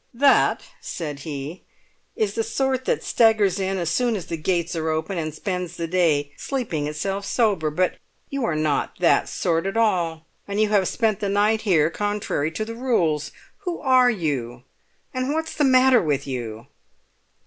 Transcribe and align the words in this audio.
"That," 0.15 0.63
said 0.81 1.19
he, 1.19 1.61
"is 2.15 2.33
the 2.33 2.43
sort 2.43 2.85
that 2.85 3.03
staggers 3.03 3.59
in 3.59 3.77
as 3.77 3.91
soon 3.91 4.15
as 4.15 4.25
the 4.25 4.35
gates 4.35 4.75
are 4.75 4.89
open, 4.89 5.19
and 5.19 5.31
spends 5.31 5.77
the 5.77 5.85
day 5.85 6.31
sleeping 6.37 6.87
itself 6.87 7.23
sober. 7.23 7.69
But 7.69 7.99
you 8.27 8.43
are 8.45 8.55
not 8.55 8.97
that 8.97 9.29
sort 9.29 9.67
at 9.67 9.77
all, 9.77 10.25
and 10.47 10.59
you 10.59 10.69
have 10.69 10.87
spent 10.87 11.19
the 11.19 11.29
night 11.29 11.61
here 11.61 11.91
contrary 11.91 12.49
to 12.49 12.65
the 12.65 12.73
rules. 12.73 13.31
Who 13.59 13.77
are 13.79 14.09
you, 14.09 14.63
and 15.13 15.35
what's 15.35 15.53
the 15.53 15.63
matter 15.65 16.01
with 16.01 16.25
you?" 16.25 16.65